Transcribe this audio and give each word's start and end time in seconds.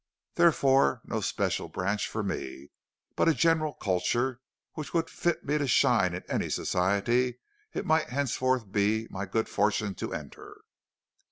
Therefore 0.33 1.03
no 1.05 1.21
special 1.21 1.67
branch 1.69 2.07
for 2.09 2.23
me, 2.23 2.71
but 3.15 3.29
a 3.29 3.35
general 3.35 3.75
culture 3.75 4.41
which 4.73 4.95
would 4.95 5.11
fit 5.11 5.45
me 5.45 5.59
to 5.59 5.67
shine 5.67 6.15
in 6.15 6.23
any 6.27 6.49
society 6.49 7.37
it 7.75 7.85
might 7.85 8.09
henceforth 8.09 8.71
be 8.71 9.05
my 9.11 9.27
good 9.27 9.47
fortune 9.47 9.93
to 9.93 10.11
enter. 10.11 10.61